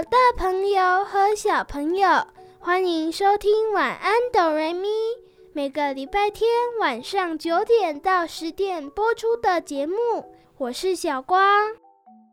[0.00, 2.08] 的大朋友和小朋友，
[2.58, 4.88] 欢迎收听《晚安，哆瑞咪》。
[5.52, 6.48] 每个礼拜天
[6.80, 9.94] 晚上九点到十点播出的节目。
[10.56, 11.42] 我是小光，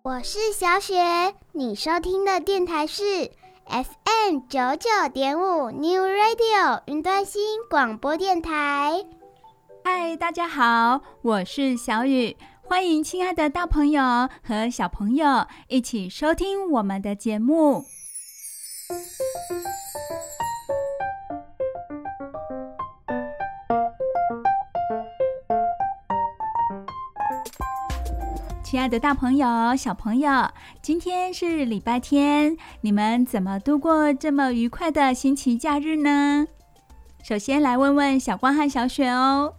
[0.01, 1.35] 我是小雪。
[1.51, 3.03] 你收听的电台是
[3.65, 9.03] FM 九九点五 New Radio 云端新广播电台。
[9.83, 12.37] 嗨，大家好，我是小雨。
[12.69, 14.01] 欢迎亲爱的大朋友
[14.43, 17.85] 和小朋友一起收听我们的节目。
[28.61, 30.49] 亲爱的大朋友、小朋友，
[30.81, 36.45] 今天是礼拜天，你们怎么度过这么愉快的星期假日呢？
[37.23, 39.53] 首先来问问小光和小雪哦。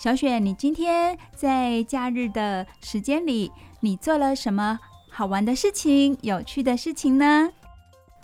[0.00, 7.50] 小雪，你今天在假日的时间里，你做了什么好玩的事情、有趣的事情呢？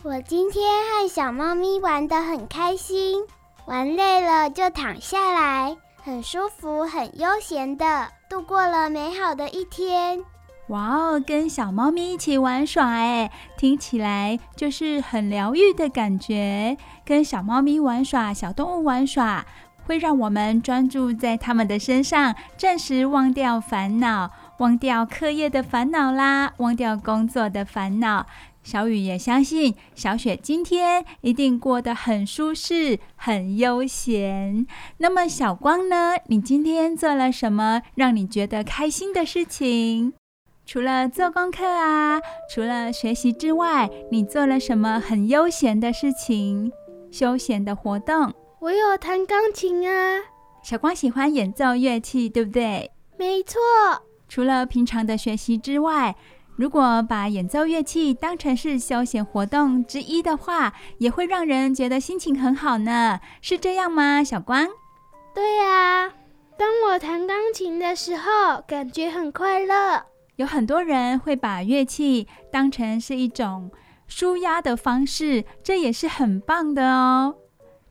[0.03, 3.23] 我今天和小猫咪玩得很开心，
[3.67, 10.25] 玩累了就躺下来，很舒服、很悠闲的度过了美好的一天。
[10.69, 16.79] 哇哦，跟小猫咪一起玩耍，哎，听起来就是很疗愈的感觉。
[17.05, 19.45] 跟小猫咪玩耍，小动物玩耍。
[19.87, 28.27] 会让我们专注在他们的身上，暂时忘掉烦恼，忘掉课业的烦恼啦，忘掉工作的烦恼。
[28.63, 34.67] 小雨也相信小雪今天一定过得很舒适、很悠闲。
[34.99, 36.15] 那么小光呢？
[36.27, 40.15] 你今天做了什么让你觉得开心的事情？
[40.67, 42.21] 除了做功课啊，
[42.53, 46.73] 除了学习之外，你做了什么很悠闲的事情？
[47.13, 48.35] 休闲的活动？
[48.67, 50.21] 我有弹钢琴啊，
[50.61, 52.91] 小光喜欢演奏乐器，对不对？
[53.17, 53.61] 没错。
[54.29, 56.17] 除了平常的学习之外，
[56.57, 63.21] 如果把演奏乐器当成是休闲活动之一的话，也会让人觉得心情很好呢。
[63.41, 64.67] 是这样吗，小光？
[65.33, 66.13] 对啊，
[66.59, 70.03] 当我弹钢琴的时候，感觉很快乐。
[70.35, 73.71] 有很多人会把乐器当成是一种
[74.09, 77.37] 舒压的方式，这也是很棒的哦。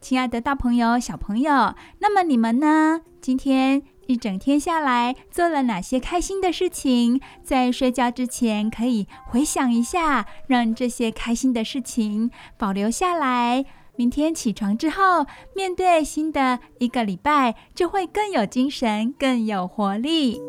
[0.06, 3.02] 亲爱的大朋友、小朋友，那么你们呢？
[3.20, 7.20] 今天一整天下来做了哪些开心的事情？
[7.44, 13.66] 在睡觉之前可以回想一下，让这些开心的事情保留下来。
[13.96, 20.40] 明天起床之后，面对新的一个礼拜，就会更有精神、更有活力。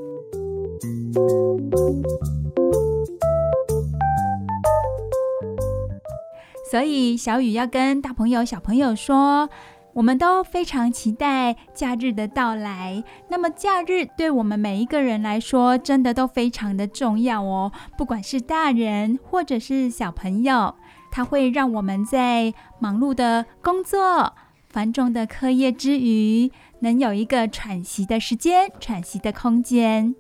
[6.71, 9.49] 所以，小雨要跟大朋友、小朋友说，
[9.95, 13.05] 我们都非常期待假日的到来。
[13.31, 17.71] 那么，假日对我们每一个人来说，真的都非常的重要哦。
[17.97, 20.75] 不管是大人或者是小朋友，
[21.13, 24.35] 它会让我们在忙碌的工作、
[24.69, 26.51] 繁重的课业之余，
[26.81, 30.17] 能有一个喘息的时间、喘息的空间。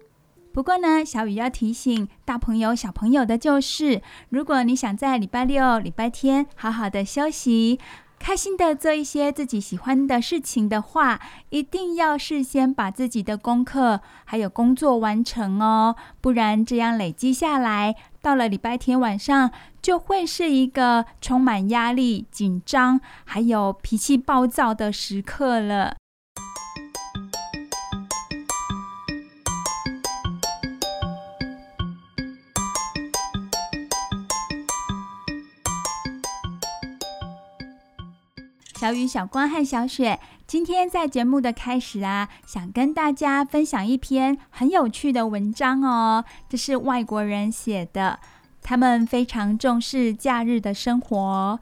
[0.56, 4.00] 不过呢，小雨要提醒大朋友、小朋友的就是，
[4.30, 7.78] 如果你想在礼拜六、礼拜天好好的休息，
[8.18, 19.50] 开心的做一些自己喜欢的事情的话，一定要事先把自己的功课还有工作完成哦，不然这样累积下来，到了礼拜天晚上
[19.82, 25.96] 就会是一个充满压力、紧张，还有脾气暴躁的时刻了。
[38.86, 46.24] 小雨、小光和小雪，今天在节目的开始啊，想跟大家分享一篇很有趣的文章哦。
[46.48, 48.20] 这是外国人写的，
[48.62, 51.58] 他们非常重视假日的生活，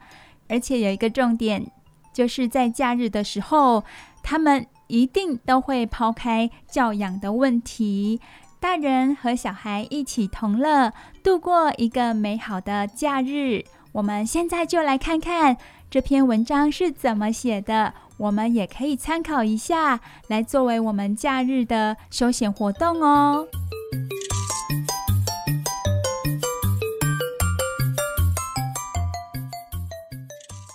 [0.47, 1.65] 而且有一个重点，
[2.13, 3.83] 就是在假日的时候，
[4.21, 8.21] 他们一定都会抛开教养的问题，
[8.59, 10.93] 大人和小孩一起同乐，
[11.23, 13.63] 度过一个美好的假日。
[13.93, 15.57] 我们现在就来看看。
[15.95, 23.47] 这篇文章是怎么写的我们也可以参考一下来作为我们假日的休闲活动哦。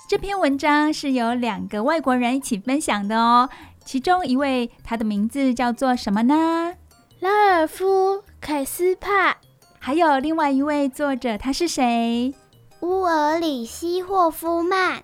[0.09, 3.51] 这篇文章是由两个外国人一起分享的哦
[3.85, 6.73] 其中一位他的名字叫做什么呢？
[7.19, 9.37] 拉尔夫凯斯帕
[9.79, 12.33] 还有另外一位作者他是谁？
[12.81, 15.03] 乌尔里希霍夫曼。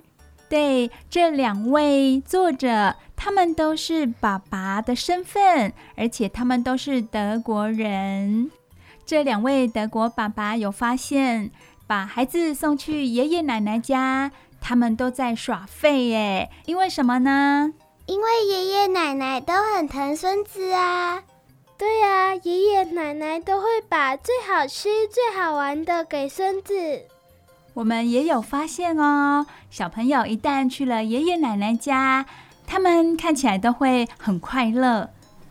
[0.48, 8.50] 对，这两位作者，他们都是爸爸的身份，而且他们都是德国人。
[9.04, 11.50] 这两位德国爸爸有发现，
[11.86, 16.50] 把孩子送去爷爷奶奶家，他们都在耍废耶。
[16.66, 17.72] 因为什么呢？
[18.06, 21.24] 因为爷爷奶奶都很疼孙子啊。
[21.76, 26.74] 对啊，爷爷奶奶都会把最好吃、最好玩的给孙子。
[27.76, 32.24] 我们也有发现哦，小朋友一旦去了爷爷奶奶家，
[32.66, 35.10] 他们看起来都会很快乐。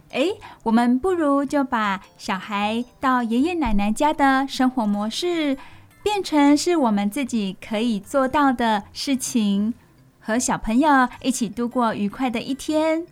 [0.10, 0.31] 诶，
[0.63, 5.56] 我们不如就把小孩到爷爷奶奶家的生活模式，
[6.01, 9.75] 变成是我们自己可以做到的事情，
[10.19, 13.06] 和小朋友一起度过愉快的一天。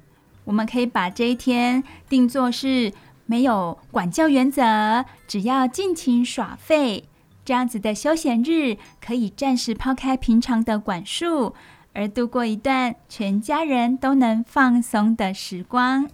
[0.45, 2.91] 我们可以把这一天定做是
[3.27, 7.05] 没有管教原则，只要尽情耍废。
[7.45, 11.53] 这样子的休闲日，可以暂时抛开平常的管束，
[11.93, 16.07] 而度过一段全家人都能放松的时光。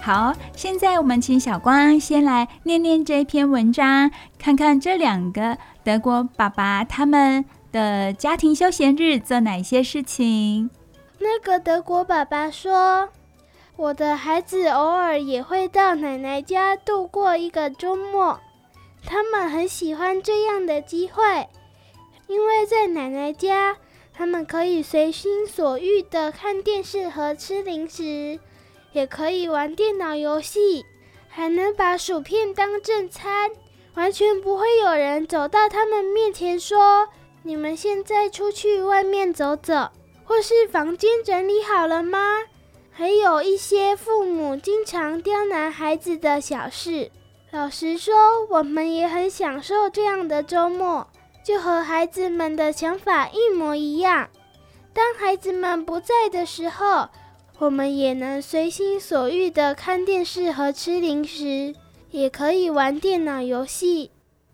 [0.00, 7.44] 好，现在我们请小光先来念念这篇文章，看看这两个德国爸爸他们。
[7.70, 10.70] 的家庭休闲日做哪些事情？
[11.18, 13.08] 那个德国爸爸说
[13.76, 18.38] ：“我的孩子偶尔也会到奶奶家度过一个周末，
[19.04, 21.48] 他们很喜欢这样的机会，
[22.26, 23.76] 因为在奶奶家，
[24.14, 28.38] 他们可以随心所欲地看电视和吃零食，
[28.92, 30.86] 也可以玩电脑游戏，
[31.28, 33.50] 还能把薯片当正餐，
[33.94, 37.08] 完全不会有人走到他们面前说。”
[37.42, 39.90] 你们现在出去外面走走，
[40.24, 42.18] 或是房间整理好了吗？
[42.90, 47.10] 还有一些父母经常刁难孩子的小事。
[47.50, 48.14] 老实说，
[48.50, 51.06] 我们也很享受这样的周末，
[51.44, 54.28] 就和孩子们的想法一模一样。
[54.92, 57.08] 当孩子们不在的时候，
[57.58, 61.74] 我们也能随心所欲地看电视和吃零食，
[62.10, 64.10] 也可以玩电脑游戏，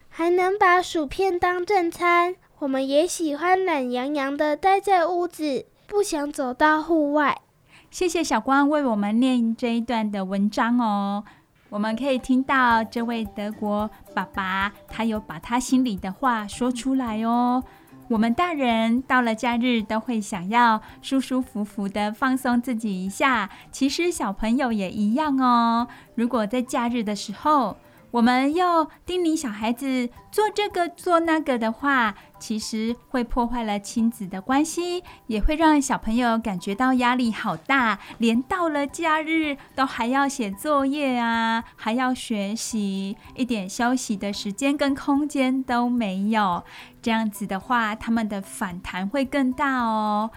[0.08, 2.36] 还能把薯片当正餐。
[2.64, 7.42] 我们也喜欢懒洋洋的待在屋子，不想走到户外。
[7.90, 11.22] 谢谢小光为我们念这一段的文章哦。
[11.68, 17.62] 我们可以听到这位德国爸爸，他有把他心里的话说出来哦。
[18.08, 25.86] 我们大人到了假日都会想要舒舒服服的放松自己一下，其实小朋友也一样哦。
[26.14, 27.76] 如果在假日的时候，
[28.14, 46.62] 我们又叮咛小孩子做这个做那个的话，其实会破坏了亲子的关系，也会让小朋友感觉到压力好大，连到了假日都还要写作业啊，还要学习，一点休息的时间跟空间都没有。
[47.02, 50.30] 这样子的话，他们的反弹会更大哦。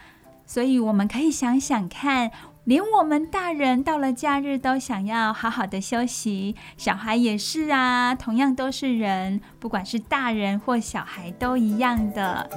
[0.48, 2.32] 所以我们可以想想看。
[2.68, 12.50] 连我们大人到了假日都想要好好的休息，小孩也是啊，同样都是人，不管是大人或小孩都一样的。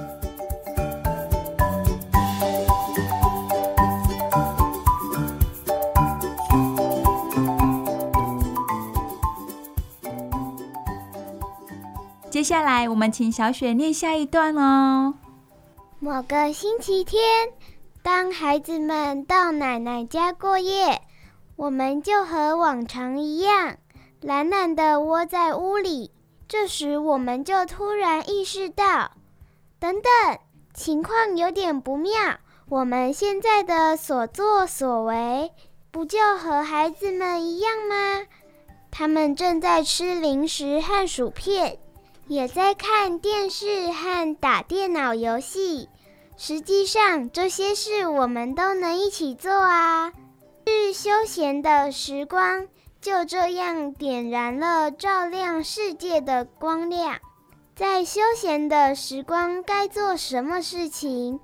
[12.29, 15.13] 接下来，我们请小雪念下一段哦。
[15.99, 17.21] 某个星期天。
[18.03, 21.01] 当孩子们到奶奶家过夜，
[21.55, 23.77] 我们就和往常一样，
[24.21, 26.11] 懒懒地窝在屋里。
[26.47, 29.11] 这时，我们就突然意识到，
[29.79, 30.39] 等等，
[30.73, 32.11] 情况有点不妙。
[32.69, 35.51] 我们现在的所作所为，
[35.91, 38.25] 不就和孩子们一样吗？
[38.89, 41.77] 他们正在吃零食和薯片，
[42.27, 45.87] 也在看电视和打电脑游戏。
[46.43, 50.11] 实际上，这些事我们都能一起做啊！
[50.65, 52.67] 是休闲的时光，
[52.99, 57.19] 就这样点燃了照亮世界的光亮。
[57.75, 61.39] 在休闲的时光该做什么事情，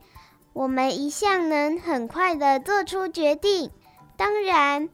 [0.54, 3.70] 我们一向能很快地做出决定。
[4.18, 4.90] 当然，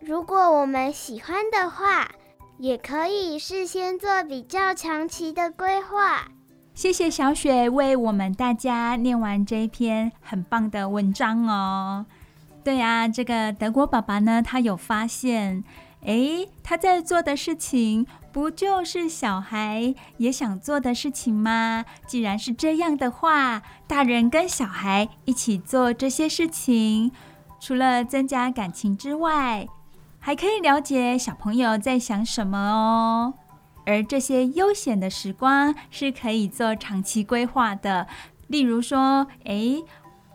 [0.00, 2.12] 如果我们喜欢的话，
[2.58, 6.28] 也可以事先做比较长期的规划。
[6.78, 12.06] 谢谢小雪为我们大家念完这一篇很棒的文章哦。
[12.62, 15.64] 对呀，这个德国爸爸呢，他有发现，
[16.02, 21.84] 诶，他在做的事情，不就是小孩也想做的事情吗？
[22.06, 27.10] 既然是这样的话，大人跟小孩一起做这些事情，
[27.58, 29.66] 除了增加感情之外，
[30.20, 33.34] 还可以了解小朋友在想什么哦。
[33.88, 38.06] 而这些悠闲的时光是可以做长期规划的，
[38.46, 39.82] 例如说，诶。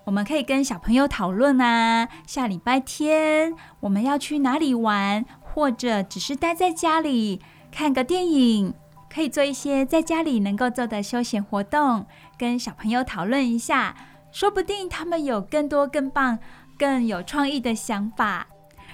[0.05, 7.39] 我们可以跟小朋友讨论啊，下礼拜天我们要去哪里玩，或者只是待在家里
[7.71, 8.73] 看个电影，
[9.09, 12.05] 可以做一些在家里能够做的休闲活动，
[12.37, 13.95] 跟小朋友讨论一下，
[14.33, 16.37] 说不定他们有更多更棒、
[16.77, 18.47] 更有创意的想法。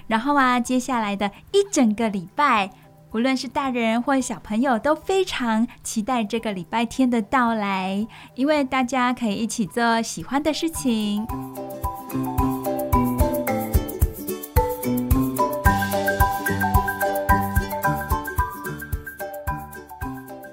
[0.06, 2.70] 然后啊，接下来的一整个礼拜。
[3.12, 11.26] 无论是大人或小朋友，都非常期待这个礼拜天的到来，因为大家可以一起做喜欢的事情。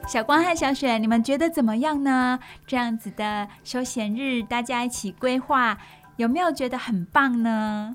[0.08, 2.38] 小光和小雪，你们觉得怎么样呢？
[2.66, 5.76] 这样子的休闲日，大家一起规划，
[6.16, 7.94] 有没有觉得很棒呢？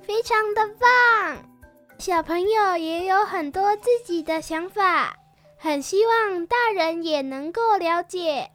[0.00, 1.55] 非常的棒。
[1.98, 5.16] 小朋友也有很多自己的想法，
[5.56, 8.50] 很希望大人也能够了解，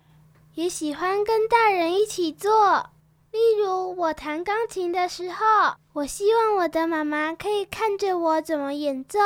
[0.53, 2.89] 也喜欢跟大人一起做。
[3.31, 9.19] 例如，我弹钢琴的时候，我希望我的妈妈可以看着我怎么演奏。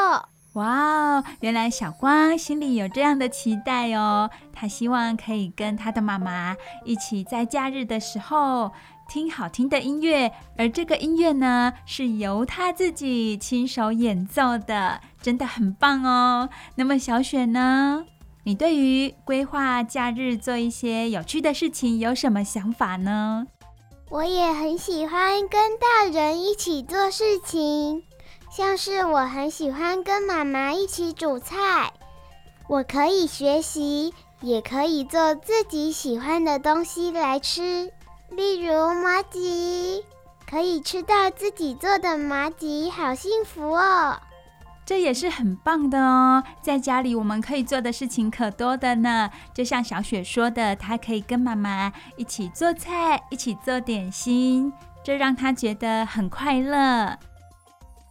[0.54, 8.72] 哇哦，原来小光心里有这样的期待哦，他希望可以跟他的妈妈一起在假日的时候。
[9.08, 16.50] 听好听的音乐，而这个音乐呢，是由他自己亲手演奏的，真的很棒哦。
[16.76, 18.06] 那么小雪呢？
[18.44, 23.48] 你对于规划假日做一些有趣的事情有什么想法呢？
[24.10, 28.04] 我也很喜欢跟大人一起做事情，
[28.52, 31.92] 像是我很喜欢跟妈妈一起煮菜，
[32.68, 37.92] 我可以学习，也可以做自己喜欢的东西来吃。
[38.36, 40.04] 例如麻吉，
[40.50, 44.20] 可以吃到自己做的麻吉，好幸福哦！
[44.86, 46.44] 这也是很棒的哦。
[46.62, 49.30] 在家里我们可以做的事情可多的呢。
[49.54, 57.18] 就像小雪说的，她可以跟妈妈一起做菜，一起做点心，这让她觉得很快乐。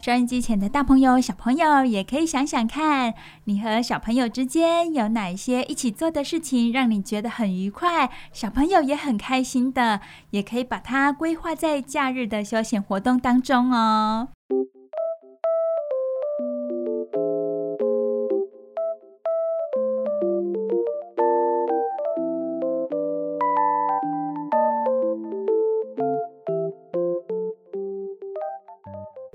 [0.04, 14.28] 收音机前的大朋友、小朋友也可以想想看，你和小朋友之间有哪些一起做的事情，让你觉得很愉快，小朋友也很开心的，也可以把它规划在假日的休闲活动当中哦。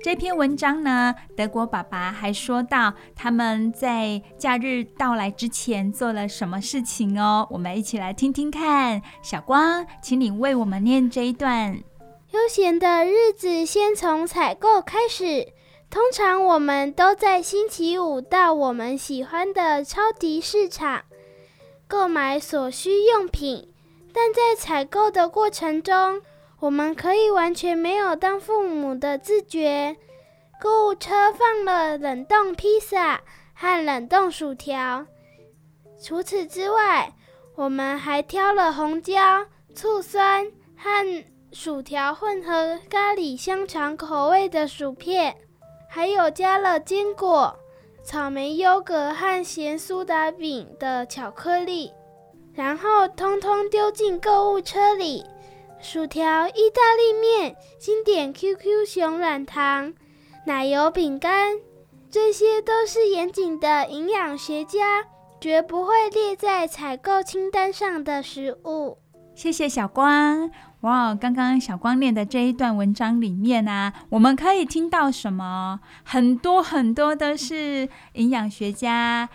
[0.02, 7.46] 这篇文章呢，德国爸爸还说到他们在假日到来之前做了什么事情哦。
[7.50, 9.02] 我们一起来听听看。
[9.22, 11.78] 小光，请你为我们念这一段。
[12.30, 15.48] 悠闲的日子先从采购开始。
[15.90, 21.02] 通常我们都在星期五到我们喜欢的超级市场
[21.88, 23.68] 购买所需用品，
[24.14, 26.22] 但在采购的过程中，
[26.60, 29.96] 我们可以完全没有当父母的自觉。
[30.60, 33.22] 购物车放了冷冻披萨
[33.54, 35.06] 和冷冻薯条。
[36.02, 37.14] 除此之外，
[37.54, 45.34] 我们还挑了红椒、醋酸和薯条混合咖喱香肠口味的薯片，
[45.88, 47.58] 还有加了坚果、
[48.04, 51.90] 草莓优格和咸苏打饼的巧克力，
[52.52, 55.24] 然后通通丢进购物车里。
[55.82, 59.94] 薯条、意大利面、经典 QQ 熊软糖、
[60.46, 61.56] 奶油饼干，
[62.10, 65.04] 这些都是严谨的营养学家
[65.40, 68.98] 绝不会列在采购清单上的食物。
[69.34, 70.50] 谢谢小光。
[70.82, 75.80] 哇，刚刚小光念的这一段文章里面啊，我们可以听到什么？
[76.04, 79.30] 很多很多都是营养学家。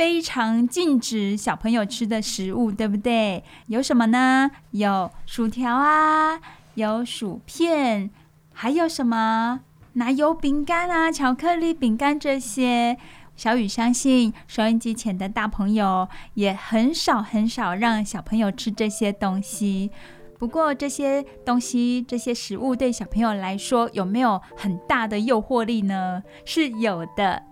[0.00, 3.44] 非常禁止小朋友吃的食物，对不对？
[3.66, 4.50] 有什么呢？
[4.70, 6.40] 有薯条啊，
[6.72, 8.08] 有薯片，
[8.54, 9.60] 还有什么
[9.92, 12.96] 奶油饼干啊、巧克力饼干这些。
[13.36, 19.90] 小雨相信收音机前的大朋友也很少很少让小朋友吃这些东西。
[20.38, 26.22] 不过这些东西、这些食物对小朋友来说有没有很大的诱惑力呢？
[26.46, 27.49] 是有的。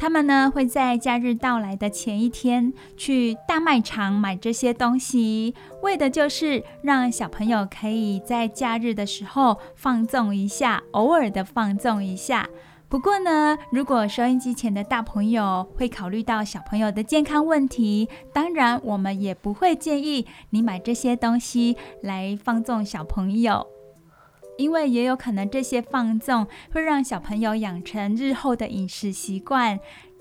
[0.00, 12.48] 他们呢会在假日到来的前一天去大卖场买这些东西，为的就是让小朋友可以在假日的时候放纵一下，偶尔的放纵一下。
[12.88, 23.66] 不过呢，如果收音机前的大朋友会考虑到小朋友的健康问题，当然我们也不会建议你买这些东西来放纵小朋友。
[24.60, 29.80] 因为也有可能这些放纵会让小朋友养成日后的饮食习惯。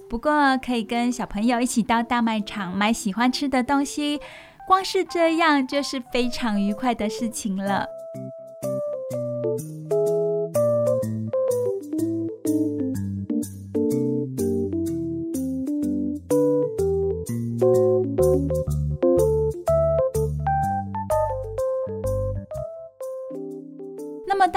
[0.10, 4.19] 不过可以跟小朋友一起到大卖场买喜欢吃的东西，
[4.65, 7.86] 光是这样就是非常愉快的事情了。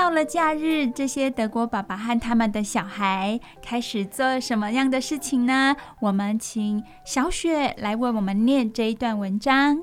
[0.03, 5.77] 到了假日，这些德国爸爸和他们的小孩开始做什么样的事情呢？
[6.01, 9.81] 我们请小雪来为我们念这一段文章。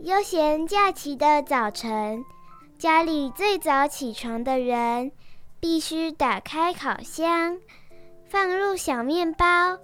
[0.00, 2.24] 悠闲假期的早晨，
[2.76, 5.12] 家里最早起床的人
[5.60, 7.56] 必须打开烤箱，
[8.28, 9.78] 放入小面包。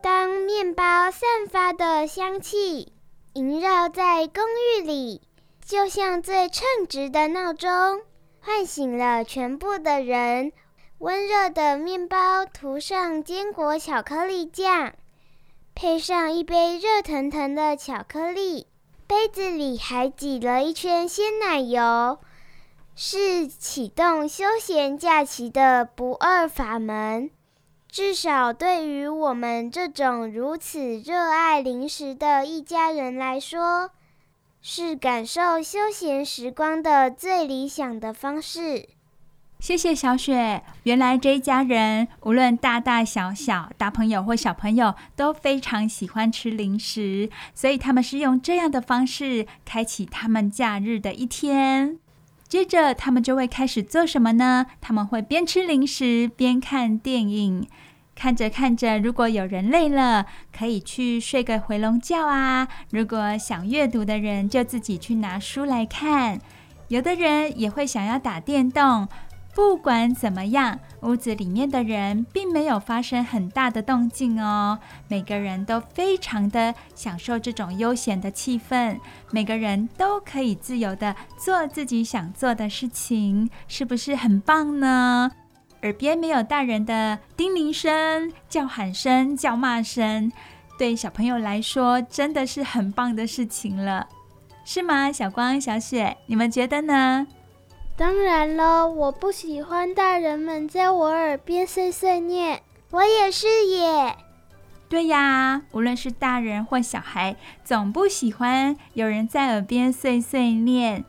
[0.00, 1.20] 当面包散
[1.50, 2.92] 发的香气
[3.32, 4.44] 萦绕在公
[4.78, 5.20] 寓里，
[5.66, 7.68] 就像最称职的闹钟。
[8.44, 10.52] 唤醒了全部的人。
[10.98, 14.92] 温热的面包涂上坚果巧克力酱，
[15.74, 18.66] 配上一杯热腾腾的巧克力，
[19.06, 22.18] 杯子里还挤了一圈鲜奶油，
[22.94, 27.30] 是启动休闲假期的不二法门。
[27.88, 33.90] 至少对于我们这种如此热爱零食的一家人来说。
[34.66, 38.88] 是感受休闲时光的最理想的方式。
[39.60, 40.62] 谢谢小雪。
[40.84, 51.98] 原来这一家人，无论大大小小、大朋友或小朋友，都非常喜欢吃零食，所以他们是用这样的方式开启他们假日的一天。
[52.48, 54.64] 接着，他们就会开始做什么呢？
[54.80, 57.68] 他们会边吃零食边看电影。
[58.14, 62.68] 看着看着，如果有人累了，可以去睡个回笼觉啊。
[62.90, 66.40] 如果想阅读的人，就自己去拿书来看。
[66.88, 69.08] 有的人也会想要打电动。
[69.54, 74.80] 不管怎么样，屋子里面的人并没有发生很大的动静哦。
[75.06, 78.98] 每个人都非常的享受这种悠闲的气氛，
[79.30, 85.30] 每个人都可以自由的做自己想做的事情，是不是很棒呢？
[85.84, 90.32] 耳边没有大人的叮咛声、叫喊声、叫骂声，
[90.78, 94.08] 对小朋友来说真的是很棒的事情了，
[94.64, 95.12] 是吗？
[95.12, 97.26] 小光、小雪，你们觉得呢？
[97.98, 102.62] 当然了，我不喜欢大人们在我耳边碎碎念。
[102.90, 104.16] 我也是耶。
[104.88, 111.04] 对呀，无论是大人或小孩，总不喜欢有人在耳边碎碎念。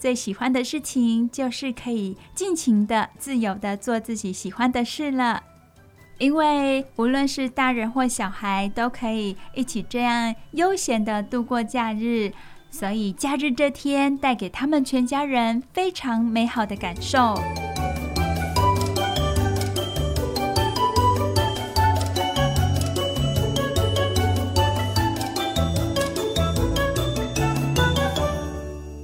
[0.00, 5.42] 最喜欢的事情就是可以尽情的、自由的做自己喜欢的事了。
[6.16, 12.32] 因为无论是大人或小孩，都可以一起这样悠闲的度过假日，
[12.70, 17.34] 所以假日这天带给他们全家人非常美好的感受。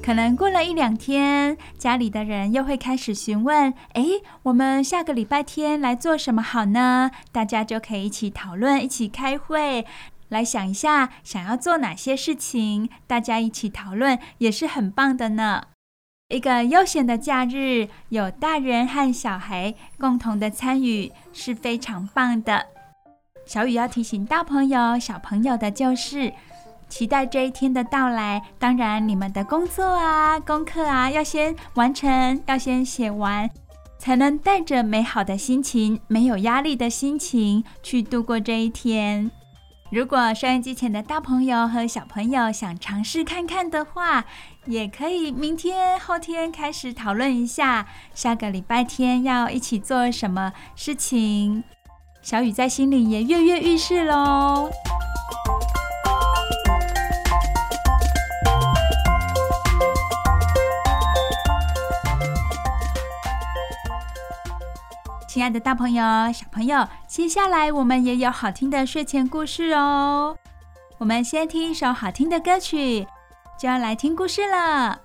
[0.07, 9.85] 可能过了一两天，家里的人又会开始询问：“诶，我们下个礼拜天来做什么好呢？”大家就可以一起讨论，一起开会，
[10.29, 12.89] 来想一下想要做哪些事情。
[13.09, 15.65] 大家一起讨论也是很棒的呢。
[16.29, 22.67] 一个悠闲的假日，有大人和小孩共同的参与，是非常棒的。
[23.45, 26.33] 小雨要提醒大朋友、小朋友的就是。
[26.97, 28.43] 期待这一天的到来。
[28.59, 33.51] 当然，你们的工作啊、功课啊，要先完成，要先写完，
[33.99, 39.31] 才能带着美好的心情、没有压力的心情去度过这一天。
[39.91, 44.25] 如果收音机前的大朋友和小朋友想尝试看看的话，
[44.65, 51.63] 也可以明天、后天开始讨论一下，下个礼拜天要一起做什么事情。
[52.23, 54.71] 小雨在心里也跃跃欲试喽。
[65.37, 70.35] 亲爱的大朋友、小朋友，接下来我们也有好听的睡前故事哦。
[70.97, 73.07] 我们先听一首好听的歌曲，
[73.61, 74.99] 就要来听故事了。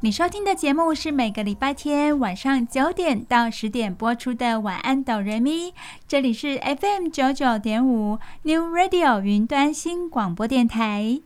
[0.00, 5.70] 你收听的节目是每个礼拜天晚上九点到十点播出的《晚安，哆瑞咪》，
[6.06, 11.20] 这里是 FM 九九点五 New Radio 云端新广播电台。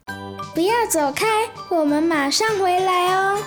[0.54, 1.26] 不要走开，
[1.68, 3.38] 我们马上回来哦。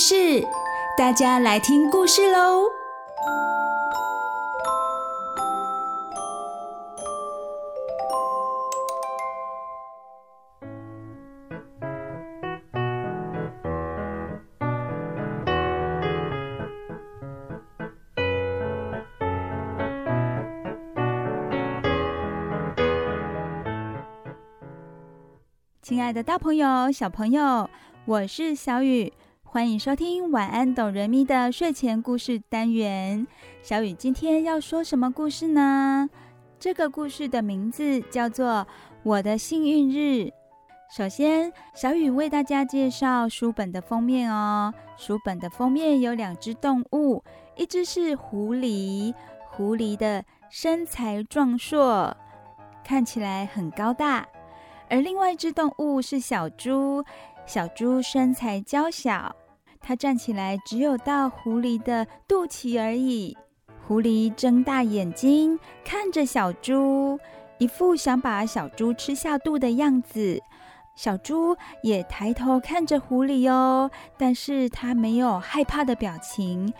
[0.00, 0.42] 事，
[0.96, 2.70] 大家来听故事喽！
[25.82, 27.68] 亲爱的大朋友、小朋友，
[28.06, 29.12] 我是小雨。
[29.52, 33.26] 欢迎收听晚安，哆瑞咪的睡前故事单元。
[33.62, 36.08] 小雨今天要说什么故事呢？
[36.60, 38.46] 这个故事的名字叫做
[39.02, 39.98] 《我的幸运日》，
[40.88, 44.72] 首先，小雨为大家介绍书本的封面哦。
[44.96, 47.24] 书本的封面有两只动物，
[47.56, 49.12] 一只是狐狸，
[49.50, 52.16] 狐狸的身材壮硕，
[52.84, 54.22] 看起来很高大；
[54.88, 57.04] 而另外一只动物是小猪，
[57.46, 59.34] 小猪身材娇小，
[59.80, 63.36] 它站起来只有到狐狸的肚脐而已。
[63.86, 67.18] 狐狸睁大眼睛看着小猪，
[67.58, 70.40] 一副想把小猪吃下肚的样子。
[70.94, 76.72] 小猪也抬头看着狐狸哦，但是它没有害怕的表情，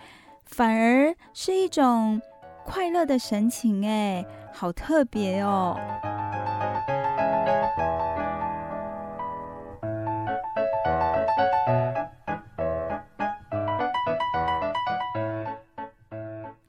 [0.45, 2.21] 反而是一种
[2.63, 5.75] 快乐的神情，哎，好特别哦。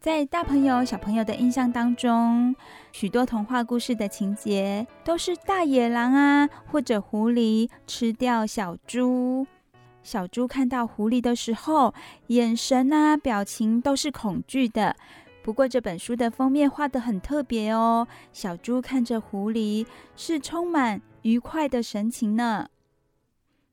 [0.02, 2.56] 在大朋友、小朋友的印象当中，
[2.90, 9.46] 许多童话故事的情节都是大野狼啊，或者狐狸吃掉小猪。
[10.02, 11.94] 小猪看到狐狸的时候，
[12.26, 14.96] 眼神啊、表情都是恐惧的。
[15.40, 19.86] 不过这本书的封面画得很特别哦，小猪看着狐狸
[20.16, 22.68] 是充满愉快的神情呢。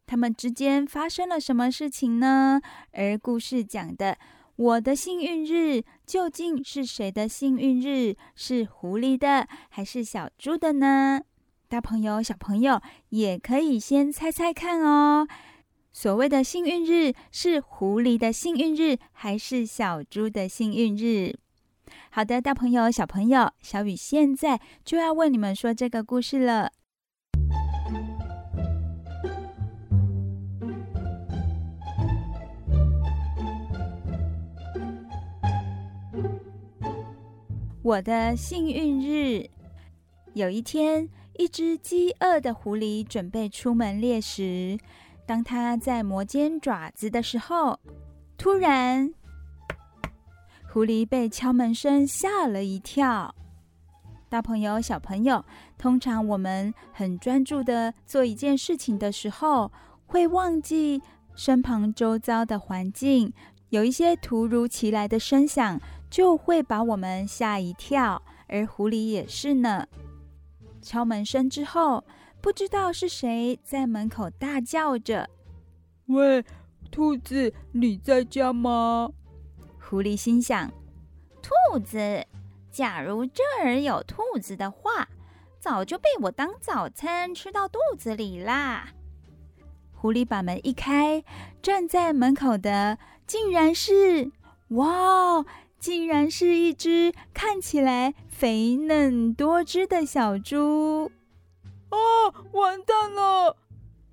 [0.06, 2.62] 他们之间发生了什么事情呢？
[2.92, 4.20] 而故事讲的。
[4.60, 8.18] 我的幸运日究竟是谁的幸运日？
[8.36, 11.22] 是狐狸的还是小猪的呢？
[11.70, 15.26] 大朋友、小朋友也可以先猜猜看哦。
[15.94, 21.38] 所谓的幸运日是狐狸的幸运日还是小猪的幸运日？
[22.10, 26.74] 好的，大朋友、小朋友，小雨现在就要为你们说这个故事了。
[37.82, 39.50] 我的幸运日，
[40.34, 44.78] 有一天，一只饥饿的狐狸准备出门猎食。
[45.26, 47.80] 当它在磨尖爪子的时候，
[48.38, 49.14] 突然，
[50.74, 53.34] 狐狸被敲门声吓了一跳。
[54.28, 55.46] 大朋友、小朋友，
[55.78, 59.72] 通常我们很专注的做一件事情的时候，
[60.06, 61.02] 会忘记
[61.34, 63.32] 身旁周遭的环境，
[63.70, 65.80] 有一些突如其来的声响。
[66.10, 69.88] 就会把我们吓一跳，而狐狸也是呢。
[70.82, 72.04] 敲门声之后，
[72.42, 75.30] 不知道是谁在门口大叫着
[76.08, 76.44] ：“喂，
[76.90, 79.12] 兔子，你在家吗？”
[79.80, 80.72] 狐狸心想
[81.44, 82.26] ：“兔子，
[82.72, 85.10] 假如这儿有兔子的话，
[85.60, 88.90] 早就被我当早餐吃到肚子里啦。”
[89.94, 91.24] 狐狸把门一开，
[91.62, 94.32] 站在门口的竟然是
[94.70, 95.44] 哇！
[95.80, 101.10] 竟然是一只看起来肥嫩多汁的小猪！
[101.90, 103.56] 哦，完蛋了！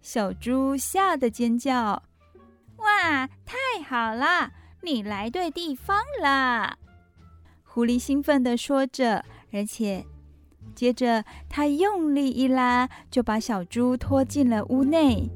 [0.00, 2.02] 小猪吓得尖叫。
[2.76, 4.52] 哇，太好了，
[4.82, 6.78] 你来对地方了！
[7.64, 10.06] 狐狸兴奋地说着，而且
[10.74, 15.28] 接着他用力一拉，就把小猪拖进了屋内。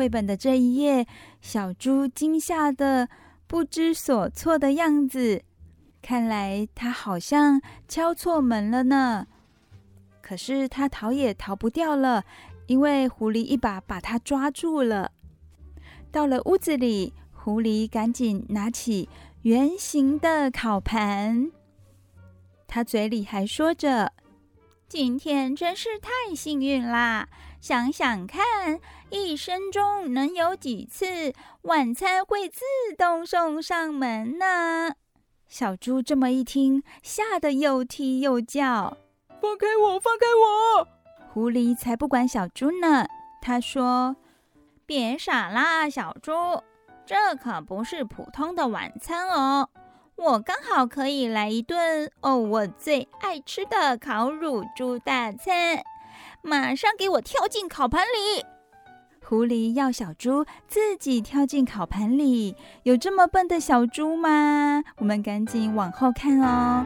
[0.00, 1.06] 绘本的这一页，
[1.42, 3.10] 小猪惊吓得
[3.46, 5.42] 不知所措的样子，
[6.00, 9.26] 看来它好像敲错门了呢。
[10.22, 12.24] 可是它逃也逃不掉了，
[12.66, 15.12] 因为狐狸一把把它抓住了。
[16.10, 19.06] 到了屋子里，狐狸赶紧拿起
[19.42, 21.50] 圆形的烤盘，
[22.66, 24.14] 它嘴里还说着
[24.90, 27.28] ：“今天真是太幸运啦！”
[27.62, 32.64] 想想看，一生中能有几次晚餐会自
[32.98, 34.96] 动送上门呢？
[35.46, 38.96] 小猪这么一听，吓得又踢又叫
[39.40, 40.00] ：“放开我！
[40.00, 40.88] 放开我！”
[41.32, 43.06] 狐狸才不管小猪呢。
[43.40, 44.16] 他说
[44.86, 46.32] ：“别傻啦，小猪，
[47.06, 49.70] 这可不是普通的晚餐哦。
[50.20, 55.82] 我刚好可以来一顿哦，我最爱吃的烤乳猪大餐。”
[56.44, 58.44] 马上给我跳进烤盘里！
[59.24, 64.82] 狐狸要小猪自己跳进烤盘里，有这么笨的小猪吗？
[64.98, 66.84] 我们赶紧往后看哦。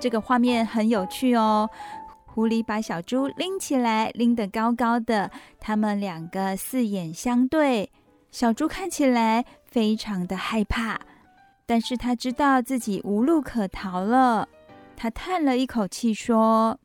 [0.00, 1.68] 这个画面很有趣哦。
[2.24, 5.30] 狐狸把小猪拎起来，拎得高高的。
[5.58, 7.90] 他们两个四眼相对，
[8.30, 11.00] 小猪看起来非常的害怕。
[11.66, 14.48] 但是他知道自己无路可逃了。
[14.96, 16.78] 他叹了一口气说：“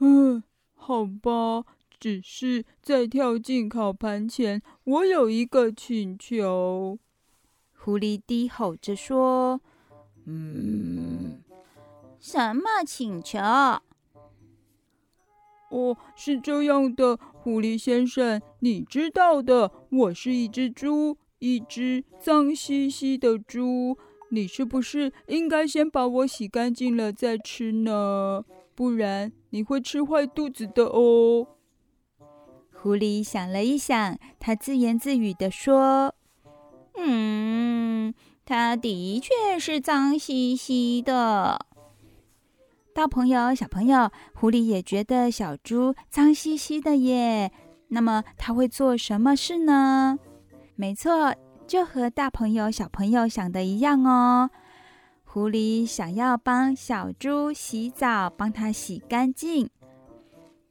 [0.00, 0.42] 嗯，
[0.74, 1.64] 好吧，
[2.00, 6.98] 只是在跳进烤盘前，我有一个请求。”
[7.78, 9.60] 狐狸低吼着说
[10.26, 11.40] ：“嗯，
[12.28, 13.38] 什么请求？”
[15.70, 23.96] 哦，是这样的，狐狸先生，你知道的，我是一只猪，一只脏兮兮的猪。
[24.30, 28.44] 你是不是应该先把我洗干净了再吃呢？
[28.74, 31.46] 不然你会吃坏肚子的哦。
[32.72, 36.12] 狐狸想了一想，他自言自语地说
[36.98, 38.12] ：“嗯，
[38.44, 41.64] 它的确是脏兮兮的。”
[42.96, 47.52] 大朋友、小朋友，狐狸也觉得小猪脏兮兮的耶。
[47.88, 50.18] 那么他会做什么事呢？
[50.76, 51.34] 没错。
[51.66, 54.48] 就和大朋友、小朋友想的一样哦。
[55.24, 59.68] 狐狸想要帮小猪洗澡，帮它洗干净。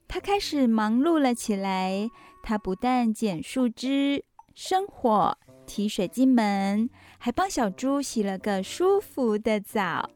[0.08, 2.10] 它开始忙碌了起来。
[2.42, 10.10] 它不但捡树枝、生火、提水进门，还帮小猪洗了个舒服的澡。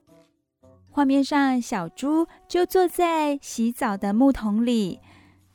[0.99, 4.99] 画面上，小猪就坐在洗澡的木桶里。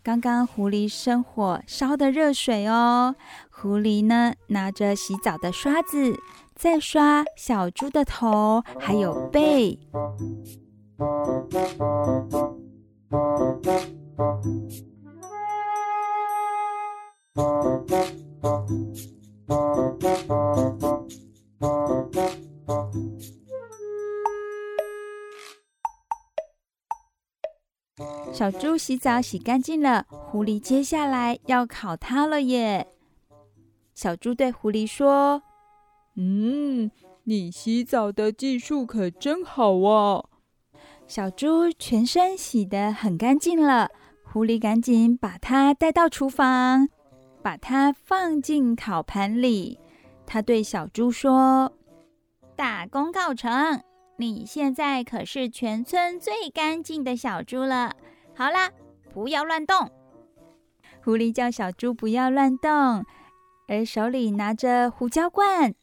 [0.02, 3.14] 刚刚狐狸生火烧的热水哦，
[3.50, 6.16] 狐狸呢拿着洗澡的刷子，
[6.54, 9.78] 在刷小猪的头还有背。
[28.32, 32.88] 小猪洗澡洗干净了，狐狸接下来要烤它了耶。
[33.94, 35.42] 小猪对狐狸说
[36.16, 36.90] ：“嗯，
[37.22, 40.24] 你洗澡的技术可真好啊！”
[41.06, 43.90] 小猪全身洗得很干净了，
[44.24, 46.88] 狐狸赶紧把它带到厨房，
[47.42, 49.78] 把它放进烤盘里。
[50.26, 51.72] 他对小猪说
[52.56, 53.80] ：“大功告成，
[54.16, 57.94] 你现在可是全村最干净的小猪了。”
[58.36, 58.70] 好啦，
[59.12, 59.90] 不要乱动。
[61.04, 63.04] 狐狸叫小猪不要乱动，
[63.68, 65.74] 而手里拿着胡椒罐，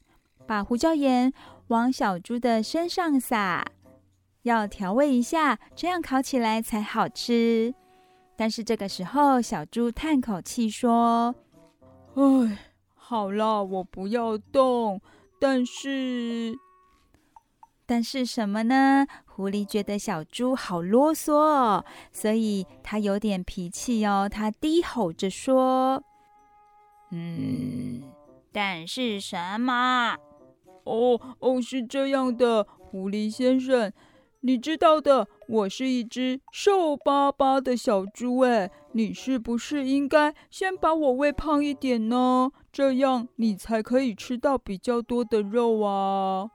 [0.47, 1.31] 把胡椒盐
[1.67, 3.63] 往小猪的身上撒，
[4.41, 7.73] 要调味一下，这样烤起来才好吃。
[8.35, 11.35] 但是这个时候，小猪叹口气说
[12.15, 12.57] ：“唉，
[12.95, 14.99] 好啦，我不要动，
[15.39, 16.57] 但是……”
[17.91, 19.05] 但是什么呢？
[19.25, 24.29] 狐狸觉得小猪好啰嗦哦，所以他有点脾气哦。
[24.31, 26.01] 他低吼着说
[27.11, 28.01] ：“嗯，
[28.53, 30.15] 但是什么？
[30.85, 33.91] 哦哦，是这样的，狐狸先生，
[34.39, 42.51] 你知道的，我是一只瘦巴巴的小猪哎，你是不是应该先把我喂胖一点呢？
[42.71, 46.51] 这样你才可以吃到比较多的肉啊。”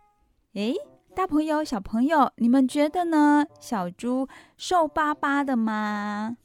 [0.56, 0.74] 诶。
[1.16, 3.46] 大朋友、小朋友，你们觉得呢？
[3.58, 6.36] 小猪瘦巴巴的吗？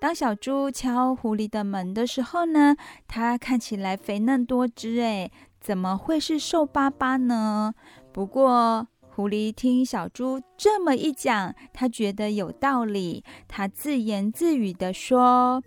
[0.00, 2.76] 当小猪敲狐狸的门的时候呢，
[3.06, 7.74] 它看起来肥嫩多汁，哎，怎么会是瘦巴巴呢？
[8.10, 15.62] 不过狐狸听小猪这么一讲，他觉得有道理，他自言自语地说：“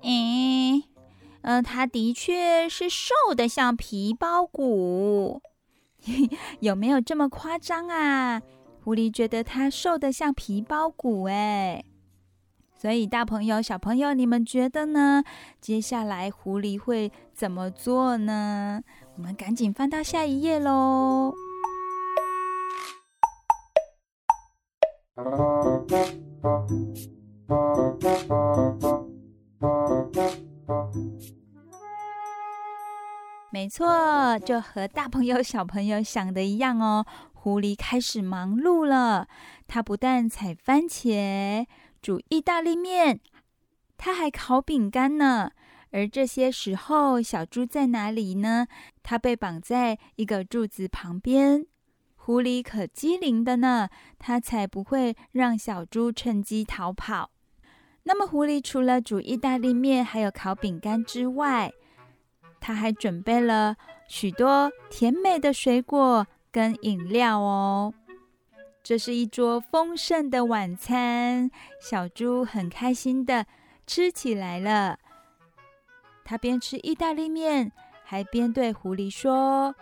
[0.00, 0.84] 诶，
[1.42, 5.42] 嗯，它的确是瘦得像皮包骨。”
[6.60, 8.40] 有没有这么夸张啊？
[8.84, 11.84] 狐狸觉得它瘦得像皮包骨哎，
[12.76, 15.22] 所以大朋友、小朋友，你们觉得呢？
[15.60, 18.82] 接下来狐狸会怎么做呢？
[19.16, 21.32] 我们赶紧翻到下一页喽。
[33.52, 37.04] 没错，就和大朋友、小朋友想的一样哦。
[37.34, 39.28] 狐狸开始忙碌了，
[39.68, 41.66] 它不但采番茄、
[42.00, 43.20] 煮意大利面，
[43.98, 45.50] 它还烤饼干呢。
[45.90, 48.68] 而这些时候，小猪在哪里呢？
[49.02, 51.66] 它被绑在一个柱子旁边。
[52.16, 57.30] 狐狸可机灵的呢，它才不会让小猪趁机逃跑。
[58.04, 61.70] 那么，狐狸除了煮意大利面，还有烤饼干之外，
[62.62, 67.92] 他还准备了许多甜美的水果跟饮料哦，
[68.84, 71.50] 这是一桌丰盛的晚餐。
[71.80, 73.46] 小猪很开心的
[73.84, 75.00] 吃起来了。
[76.24, 77.72] 他边吃意大利面，
[78.04, 79.74] 还边对狐狸说：“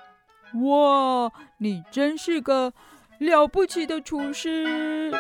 [0.65, 2.73] 哇，你真是个
[3.19, 5.13] 了不起的厨师！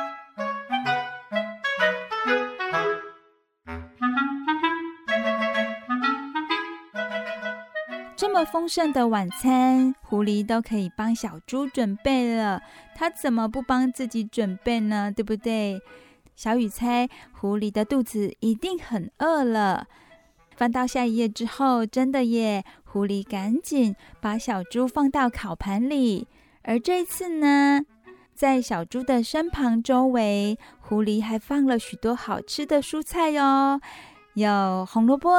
[8.33, 12.63] 这么丰盛的晚餐，狐狸都可以帮小猪准备了，
[12.95, 15.11] 它怎么不帮自己准备呢？
[15.11, 15.83] 对不对？
[16.37, 19.89] 小雨猜，狐狸的肚子一定很饿了。
[20.55, 22.65] 翻到下一页之后，真的耶！
[22.85, 26.29] 狐狸赶紧把小猪放到烤盘里，
[26.63, 27.81] 而这次呢，
[28.33, 33.81] 在小猪的身旁周围，狐狸还放了许多好吃的蔬菜哟，
[34.35, 35.31] 有红萝卜，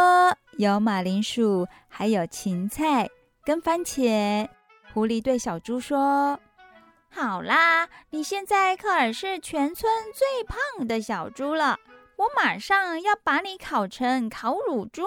[0.58, 3.10] 有马铃薯，还有芹菜
[3.44, 4.48] 跟番茄。
[4.94, 6.40] 狐狸对小猪说
[7.10, 11.80] ：“好啦，你现在可是全村最胖的小猪了。”
[12.18, 15.04] 我马上要把你烤成烤乳猪。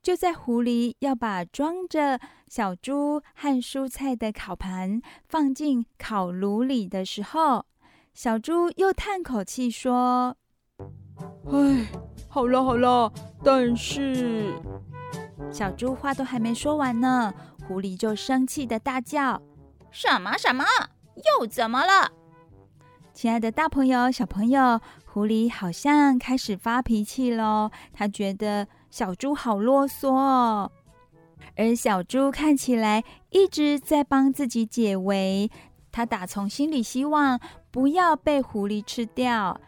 [0.00, 7.64] 就在狐狸要把装着小猪和蔬菜的烤盘放进烤炉里的时候，
[8.12, 10.36] 小猪又叹口气说
[11.50, 11.90] ：“唉，
[12.34, 13.12] 好了好了，
[13.44, 14.52] 但是……”
[15.52, 17.32] 小猪话都还没说完呢，
[17.68, 19.40] 狐狸就生气的大叫
[19.92, 20.64] ：“什么什么？
[21.14, 22.10] 又怎么了？”
[23.14, 24.80] 亲爱的大朋友、小朋友。
[25.06, 30.68] 狐狸好像开始发脾气喽，他觉得小猪好啰嗦，
[31.56, 35.48] 而小猪看起来一直在帮自己解围，
[35.92, 37.38] 他打从心里希望
[37.70, 39.60] 不要被狐狸吃掉。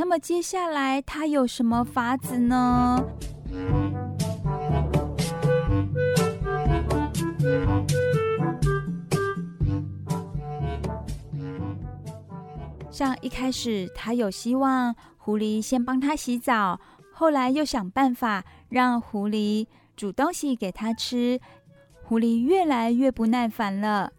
[0.00, 3.04] 那么接下来他有什么法子呢？
[12.90, 16.80] 像一开始，他有希望狐狸先帮他洗澡，
[17.12, 21.38] 后来又想办法让狐狸煮东西给他吃。
[22.04, 24.14] 狐狸越来越不耐烦了，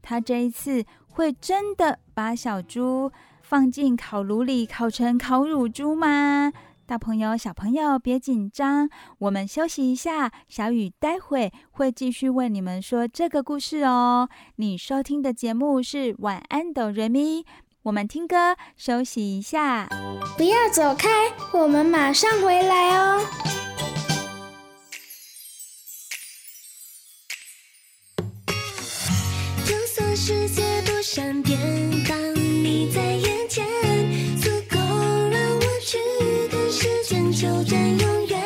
[0.00, 3.10] 他这一次会真的把小猪
[3.48, 6.52] 放进烤炉里烤成烤乳猪吗？
[6.84, 14.28] 大朋友、小朋友别紧张，我们休息一下，小雨待会会继续为你们说这个故事哦。
[14.56, 17.46] 你收听的节目是晚安哆瑞咪。
[17.84, 19.88] 我们听歌休息一下，
[20.36, 21.08] 不要走开，
[21.52, 23.24] 我们马上回来哦。
[29.64, 31.56] 就算世界多善变，
[37.36, 38.45] 就真永远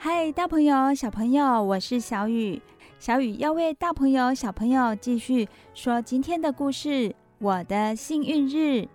[0.00, 2.62] 嗨，大朋友、小朋友，我是小雨。
[3.00, 7.12] 小雨要为大朋友、小朋友继续说今天的故事。
[7.38, 8.88] 我的幸运日。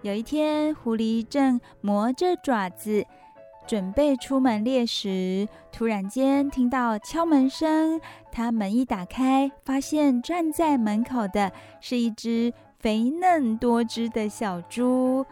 [0.00, 3.04] 有一天，狐狸正磨着爪子，
[3.66, 8.00] 准备出门猎食，突然间听到敲门声。
[8.32, 15.26] 他门一打开，发现站在门口的是一只肥嫩多汁的小猪。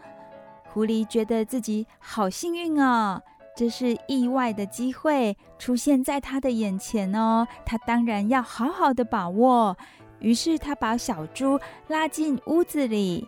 [0.71, 3.19] 狐狸觉得自己好幸运哦。
[3.55, 9.75] 这是意外的机会出现在他的眼前哦，他当然要好好的把握。
[10.19, 13.27] 于是他把小猪拉进屋子里，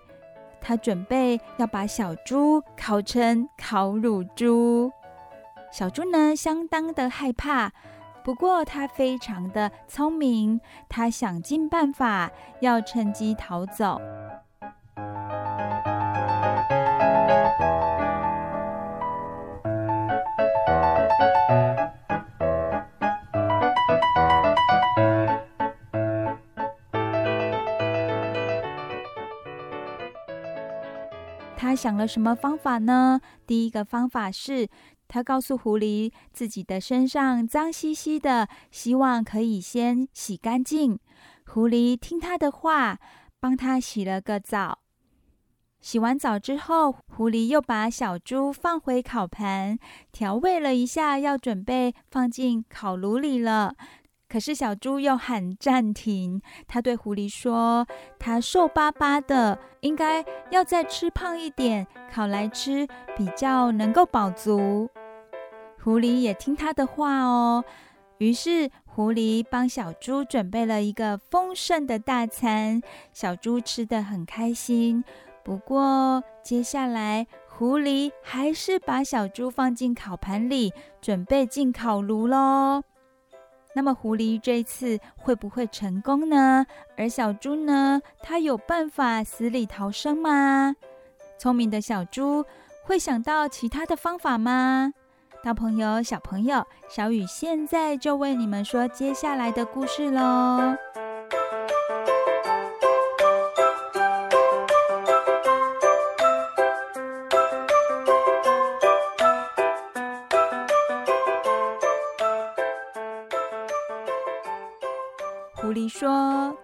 [0.61, 4.91] 他准备要把小猪烤成烤乳猪。
[5.71, 7.71] 小猪呢，相当的害怕，
[8.24, 13.99] 不过他非常的聪明，他想尽办法要趁机逃走。
[31.76, 33.19] 想了什么方法呢？
[33.45, 34.67] 第一个方法是，
[35.07, 40.99] 他告诉狐狸自己的身上脏兮兮的，希望可以先洗干净。
[41.45, 42.99] 狐狸听他的话，
[43.39, 44.80] 帮他洗了个澡。
[45.82, 49.78] 洗完澡之后，狐狸又把小猪放回烤盘，
[50.13, 53.76] 调味了一下，要准备放进烤炉里了。
[54.34, 57.86] 可是小猪又喊暂停，他对狐狸说
[58.17, 64.89] ：“他瘦巴巴的，应该要再吃胖一点，烤来吃比较能够饱足。”
[65.84, 67.63] 狐狸也听他的话哦，
[68.17, 72.81] 于是狐狸帮小猪准备了一个丰盛的大餐，
[73.13, 75.03] 小猪吃得很开心。
[75.43, 82.81] 不过接下来，狐狸还是把小猪放进烤盘里，准备进烤炉喽。
[83.76, 86.65] 那么狐狸这次会不会成功呢？
[86.95, 88.01] 而小猪呢？
[88.21, 90.76] 它有办法死里逃生吗？
[91.39, 92.45] 聪明的小猪
[92.84, 94.93] 会想到其他的方法吗？
[95.43, 100.78] 大朋友、小朋友，小雨现在就为你们说接下来的故事喽。
[115.93, 116.57] 说：“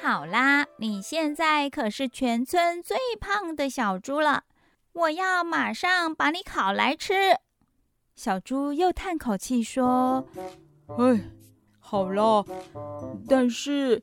[0.00, 4.44] 好啦，你现在可是全村最胖的小猪了，
[4.92, 7.12] 我要马上把你烤来吃。”
[8.14, 10.24] 小猪又叹口气说
[10.96, 11.20] ：“哎，
[11.80, 12.46] 好了，
[13.28, 14.00] 但是……”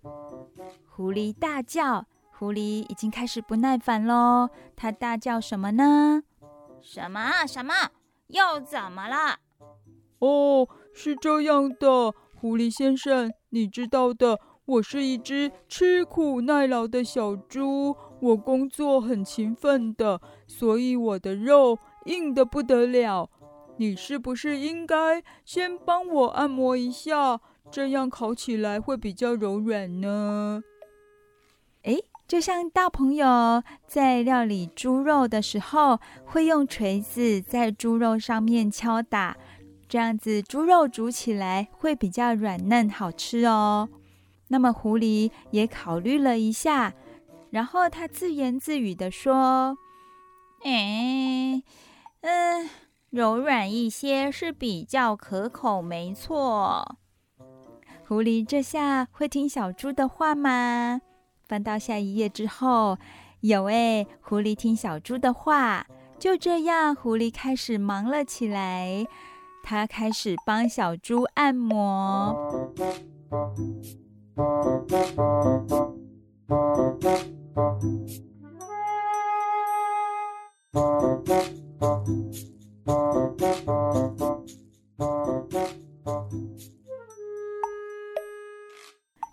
[0.92, 2.06] 狐狸大叫。
[2.32, 6.22] 狐狸已经开始不耐烦喽，它大叫什么呢？
[6.82, 7.46] 什么？
[7.48, 7.74] 什么？
[8.28, 9.40] 又怎么了？
[10.20, 12.14] 哦，是这样的。
[12.42, 14.40] 狐狸先生，你知道的，
[14.70, 23.32] 我是一只吃苦耐劳的小猪，我工作很勤奋的，所以我的肉硬得不得了。
[23.78, 27.42] 你是不是应该先帮我按摩一下，
[27.72, 30.62] 这样烤起来会比较柔软呢？
[31.82, 39.36] 诶，就像大朋友在料理猪肉的时候，会用锤子在猪肉上面敲打。
[39.88, 43.90] 这样子，猪肉煮起来会比较软嫩好吃哦。
[44.50, 46.94] 那么，狐狸也考虑了一下，
[47.52, 49.78] 然后他自言自语地说
[50.66, 51.64] ：“哎，
[52.22, 52.70] 嗯，
[53.10, 56.98] 柔软一些是比较可口，没错。”
[58.08, 61.00] 狐狸这下会听小猪的话吗？
[61.48, 62.98] 翻到下一页之后，
[63.42, 65.86] 有哎，狐狸听小猪的话。
[66.18, 69.06] 就这样，狐狸开始忙了起来。
[69.64, 72.74] 他开始帮小猪按摩。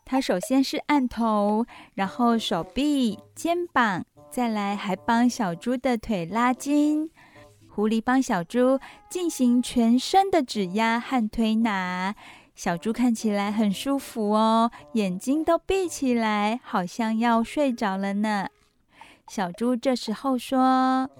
[0.08, 7.10] 他首先是按头，然后手臂、肩膀，再来还帮小猪的腿拉筋。
[7.68, 8.80] 狐狸帮小猪
[9.10, 12.14] 进行全身的指压和推拿，
[12.56, 18.48] 小猪看起来很舒服哦，眼睛都闭起来，好像要睡着了呢。
[19.28, 21.10] 小猪这时候说：“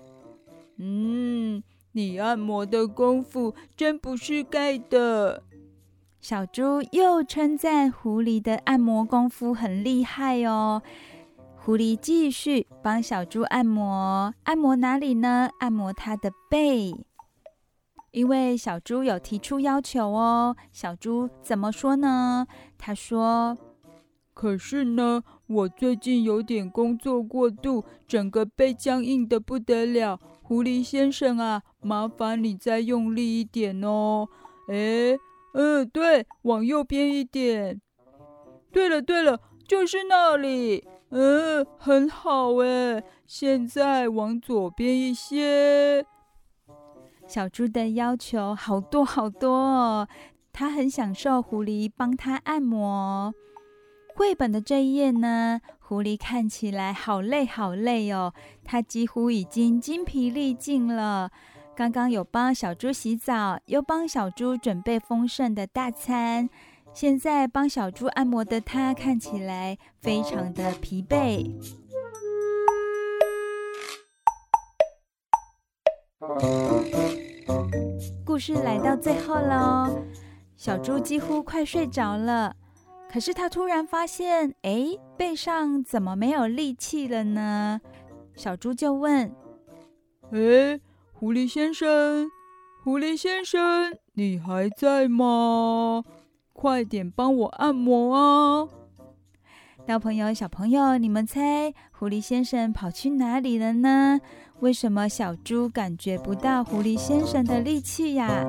[0.78, 1.62] 嗯，
[1.92, 5.42] 你按摩的功夫真不是盖的。”
[6.22, 10.82] 小猪又称赞狐狸的按摩功夫很厉害哦。
[11.56, 15.50] 狐狸继续帮小猪按摩，按摩哪里呢？
[15.58, 16.94] 按摩它的背。
[18.16, 20.56] 因为小猪有提出要求哦。
[20.72, 22.46] 小猪怎么说呢？
[22.78, 23.58] 他说
[24.32, 30.18] ：“可是呢，我最近有点工作过度，整个背僵硬得不得了。
[30.42, 34.26] 狐狸先生啊，麻烦你再用力一点哦。
[34.70, 35.18] 哎，
[35.52, 37.78] 嗯，对，往右边一点。
[38.72, 39.38] 对了，对了，
[39.68, 40.82] 就是那里。
[41.10, 43.04] 嗯，很好哎。
[43.26, 46.06] 现在往左边一些。”
[47.26, 50.08] 小猪的要求好多好多哦，
[50.52, 53.34] 他很享受狐狸帮他按摩。
[54.14, 58.32] 绘本的这一页呢，狐狸看起来好累好累哦，
[58.64, 61.30] 他几乎已经筋疲力尽了。
[61.74, 66.48] 刚刚有帮小猪洗澡，又帮小猪准备丰盛的大餐，
[66.94, 71.52] 现在帮小猪按摩的他看起来非常的疲惫。
[78.24, 80.02] 故事来到最后喽，
[80.56, 82.56] 小猪几乎快睡着了，
[83.10, 87.82] 可是他突然发现，哎，背上怎么没有力气了呢？
[88.34, 89.30] 小猪就问
[90.32, 90.80] ：“哎，
[91.12, 92.30] 狐狸先生，
[92.82, 96.02] 狐狸先生，你还在吗？
[96.54, 98.68] 快点帮我按摩啊！”
[99.86, 104.18] 大朋友、小朋友，你们猜狐狸先生跑去哪里了呢？
[104.60, 108.44] 为什么小猪感觉不到狐狸先生的力气呀？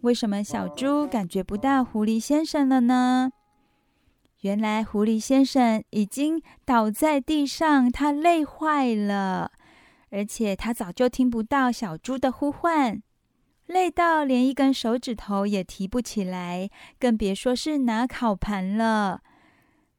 [0.00, 3.30] 为什么小猪感觉不到狐狸先生了呢？
[4.40, 9.50] 原来狐狸先生已经倒在地上，他累坏了，
[10.10, 13.02] 而且他早就听不到小猪的呼唤。
[13.66, 19.22] 累到连一根手指头也提不起来，更别说是拿烤盘了。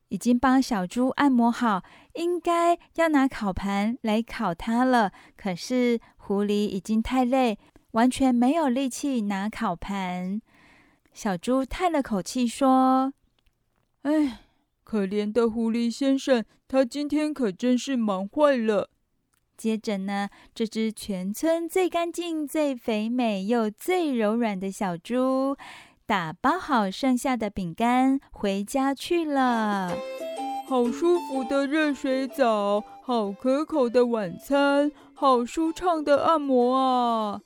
[0.10, 5.12] 已经帮小猪按摩好，应该要拿烤盘来烤它了。
[5.36, 7.60] 可是狐狸已经太累，
[7.92, 10.42] 完全没有力气拿烤盘。
[11.14, 13.12] 小猪叹了口气说
[14.04, 14.40] ：“哎，
[14.86, 18.90] 可怜的狐狸先生，他今天可真是忙坏了。”
[19.58, 25.58] 接着呢，这只全村最干净、最肥美又最柔软的小猪，
[26.06, 29.98] 打包好剩下的饼干回家去了。
[30.68, 37.42] 好舒服的热水澡，好可口的晚餐，好舒畅的按摩啊！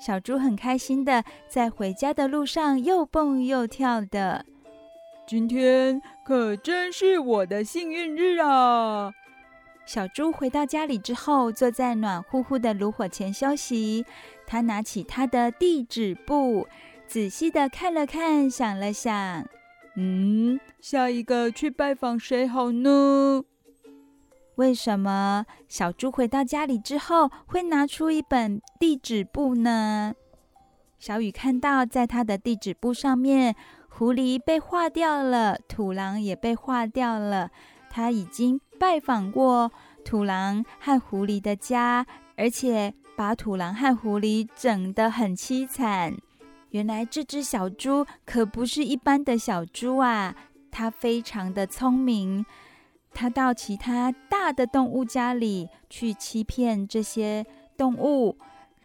[0.00, 4.46] 小猪很开心的在回家的路上又蹦又跳的。
[5.26, 9.12] 今天可真是我的幸运日啊！
[9.86, 14.04] 小猪回到家里之后，坐在暖乎乎的炉火前休息。
[14.44, 16.66] 他拿起他的地址簿，
[17.06, 19.46] 仔细的看了看，想了想，
[19.94, 23.44] 嗯，下一个去拜访谁好呢？
[24.56, 30.14] 为什么小猪回到家里之后会拿出一本地址簿呢？
[30.98, 33.54] 小雨看到，在他的地址簿上面，
[33.88, 37.50] 狐狸被划掉了，土狼也被划掉了。
[37.88, 39.70] 他已经拜访过
[40.04, 42.06] 土狼和狐狸的家，
[42.36, 46.14] 而且把土狼和狐狸整得很凄惨。
[46.70, 50.34] 原来这只小猪可不是一般的小猪啊，
[50.70, 52.44] 它非常的聪明。
[53.14, 58.36] 它到其他大的动物家里去欺骗这些动物，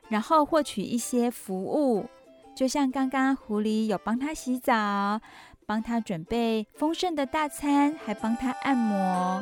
[0.07, 2.05] 然后获取一些服务，
[2.55, 5.19] 就像刚刚狐狸有帮它洗澡。
[5.71, 9.41] 帮他准备丰盛的大餐，还帮他按摩。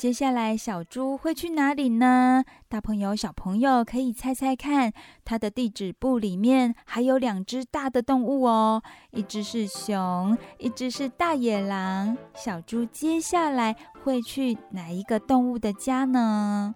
[0.00, 2.42] 接下来，小猪会去哪里呢？
[2.70, 4.94] 大朋友、小朋友可以猜猜看。
[5.26, 12.16] 它的地址簿里面还有两只大的动物哦，一只是熊，一只是大野狼。
[12.32, 16.74] 小猪接下来会去哪一个动物的家呢？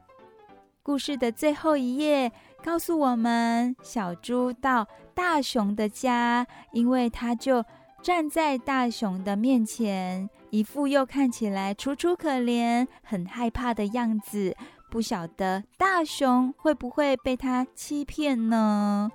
[0.83, 2.31] 故事的最后一页
[2.63, 7.65] 告诉我们，小猪到大熊的家，因为它就。
[8.03, 14.57] 站在大熊的面前，一副又看起来楚楚可怜、很害怕的样子。
[14.89, 19.11] 不晓得大熊会不会被他欺骗呢？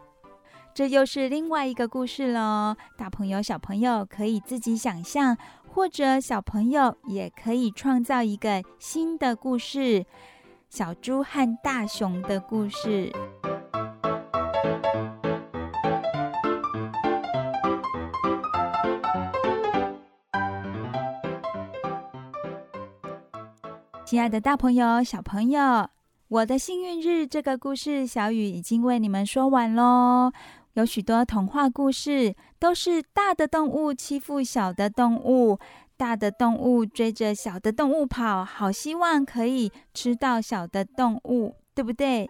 [0.73, 2.75] 这又是另外一个故事喽。
[2.97, 10.05] 大朋友、小朋友可以自己想象，或者小朋友也可以创造一个新的故事——
[10.69, 13.13] 小猪和大熊的故事。
[24.09, 25.87] 亲爱的大朋友、小朋友，
[26.29, 30.31] 我的幸运日这个故事，小雨已经为你们说完喽。
[30.73, 35.59] 有许多童话故事都是大的动物欺负小的动物，
[35.95, 42.27] 大的动物追着小的动物跑，好希望可以吃到小的动物，对不对？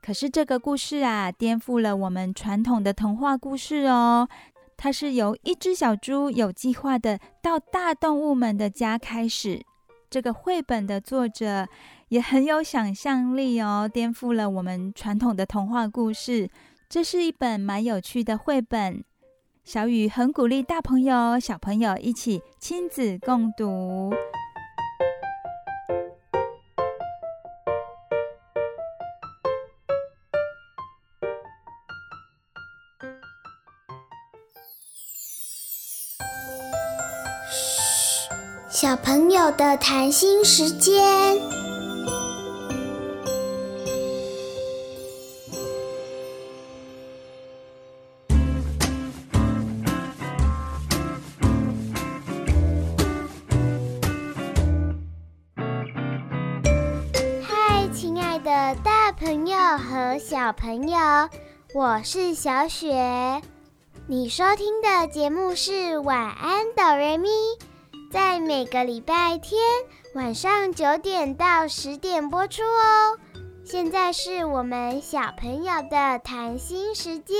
[0.00, 4.26] 可是这个故事啊，颠覆了我们传统的童话故事哦。
[4.78, 9.66] 它是由一只小猪有计划的到大动物们的家开始。
[10.14, 11.66] 这个绘本的作者
[12.10, 16.48] 也很有想象力哦，颠覆了我们传统的童话故事。
[16.88, 19.02] 这是一本蛮有趣的绘本，
[19.64, 24.14] 小雨很鼓励大朋友、小朋友一起亲子共读。
[38.74, 41.00] 小朋友的谈心时间。
[57.44, 60.98] 嗨，亲爱的大朋友和小朋友，
[61.72, 63.40] 我是小雪。
[64.08, 67.28] 你收听的节目是晚安哆瑞咪。
[68.14, 69.60] 在每个礼拜天
[70.14, 73.18] 晚上九点到十点播出哦。
[73.64, 77.36] 现在是我们小朋友的谈心时间。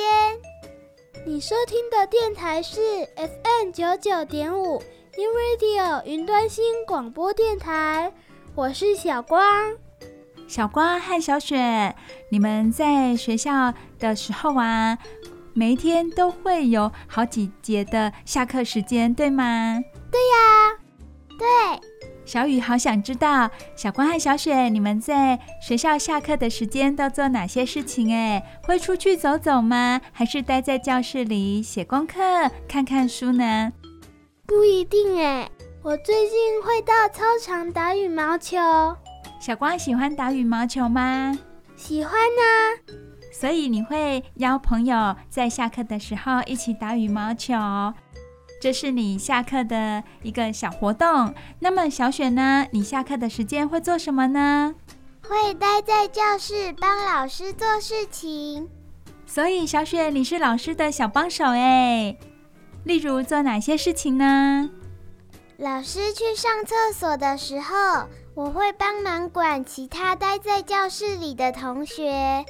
[1.24, 2.80] 你收听的电台是
[3.14, 4.82] FM 九九点五
[5.16, 8.12] New Radio 云端新广播电台。
[8.56, 9.76] 我是小光。
[10.48, 11.94] 小光和小雪，
[12.30, 14.98] 你们在学校的时候啊，
[15.52, 19.78] 每一天都会有好几节的下课时间，对吗？
[20.14, 20.78] 对呀，
[21.40, 21.80] 对。
[22.24, 28.14] 小雨好想知道，小光和小雪，你们在学校下课的时间都做哪些事情？
[28.14, 30.00] 哎，会出去走走吗？
[30.12, 32.20] 还是待在教室里写功课、
[32.68, 33.72] 看看书呢？
[34.46, 35.50] 不一定哎，
[35.82, 38.56] 我最近会到操场打羽毛球。
[39.40, 41.36] 小光喜欢打羽毛球吗？
[41.74, 42.94] 喜欢呢。
[43.32, 47.52] 所以你会邀朋友在下课的时候一起打羽毛球。
[48.64, 51.34] 这是你下课的一个小活动。
[51.58, 52.66] 那么小雪呢？
[52.70, 54.74] 你下课的时间会做什么呢？
[55.28, 58.66] 会待在教室帮老师做事情。
[59.26, 62.16] 所以小雪，你是老师的小帮手哎。
[62.84, 64.70] 例如做哪些事情呢？
[65.58, 72.46] 老师去上厕所的时候，我会帮忙管其他待在教室里的同学。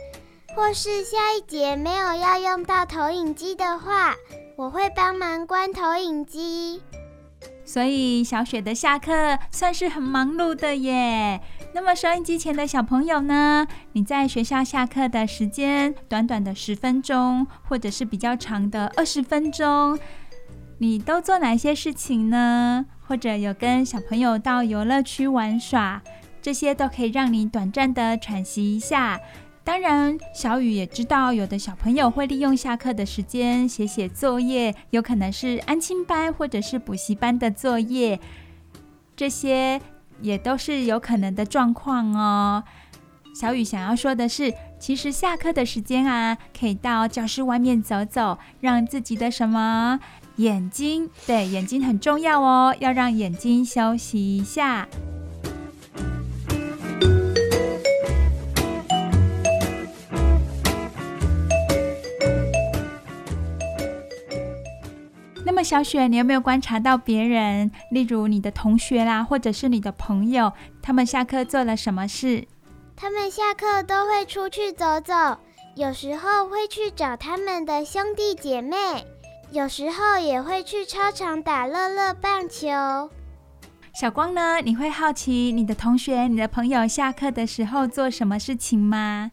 [0.54, 4.14] 或是下一节没有要用到投影机的话，
[4.56, 6.80] 我会帮忙关投影机。
[7.64, 11.40] 所以小雪的下课算是很忙碌的耶。
[11.74, 13.66] 那么收音机前的小朋友呢？
[13.92, 19.98] 你在学校下课的时间，短短的十分钟，或者是比较长的二十分钟，
[20.78, 22.86] 你都做哪些事情呢？
[23.06, 26.00] 或者有跟小朋友到游乐区玩耍，
[26.40, 29.20] 这些都可以让你短暂的喘息一下。
[29.64, 38.20] 当然，小雨也知道，有的小朋友会利用下课的时间写写作业，有可能是安亲班或者是补习班的作业，
[39.16, 39.80] 这些
[40.20, 42.62] 也都是有可能的状况哦。
[43.34, 49.98] 小雨想要说的是，其实下课的时间啊，可以到教室外面走走，让自己的什么
[50.36, 54.86] 眼睛，对，眼睛很重要哦，要让眼睛休息一下。
[65.54, 70.52] 么小雪，你有没有观察到别人，例如你的同学啦，或者是你的朋友，
[70.82, 72.46] 他们下课做了什么事？
[72.96, 75.14] 他们下课都会出去走走，
[75.74, 79.06] 有时候会去找他们的兄弟姐妹，
[79.50, 82.68] 有时候也会去操场打乐乐棒球。
[83.94, 84.60] 小光呢？
[84.60, 89.30] 你会好奇你的同学、你的朋友下课的时候做什么事情吗？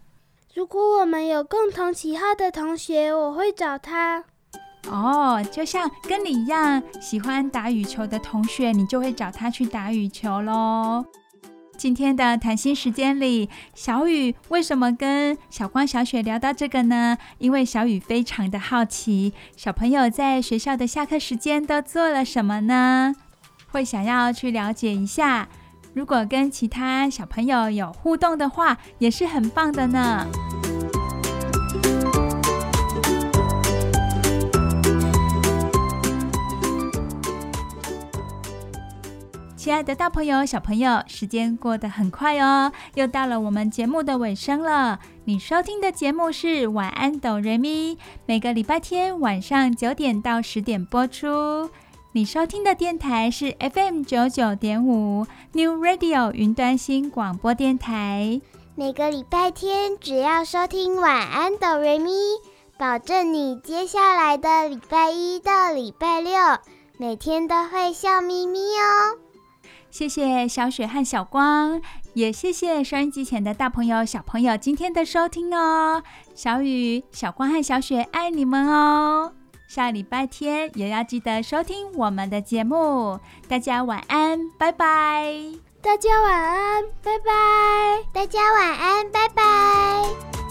[0.53, 4.25] 如果我们有共同喜好的同学，我会找他。
[4.89, 11.05] 哦，就像跟你一样喜欢打羽球的同学，你就会找他去打羽球喽。
[11.77, 17.17] 今天的谈心时间里，小雨为什么跟小光、小雪聊到这个呢？
[17.39, 23.15] 因为小雨非常的好奇，小朋友在学校的下课时间都做了什么呢？
[23.71, 25.47] 会想要去了解一下。
[25.93, 30.27] 如果跟其他小朋友有互动的话，也是很棒的呢。
[39.61, 44.97] 亲爱的大朋友、小朋友，时间过得很快哦，又到了我们节目的尾声了。
[45.25, 47.95] 你收听的节目是《晚安，哆瑞咪》，
[48.25, 51.69] 每个礼拜天晚上九点到十点播出。
[52.13, 58.41] 你收听的电台是 FM 九九点五 New Radio 云端新广播电台。
[58.73, 62.09] 每个礼拜天只要收听《晚安，哆瑞咪》，
[62.79, 66.33] 保证你接下来的礼拜一到礼拜六
[66.97, 69.19] 每天都会笑眯咪哦。
[69.91, 71.81] 谢谢小雪和小光，
[72.13, 76.01] 也谢谢收音机前的大朋友、小朋友今天的收听哦。
[76.33, 79.33] 小雨、小光和小雪爱你们哦。
[79.67, 83.19] 下礼拜天也要记得收听我们的节目。
[83.47, 85.33] 大家晚安，拜拜。
[85.81, 88.03] 大家晚安，拜拜。
[88.13, 90.50] 大家晚安，拜拜。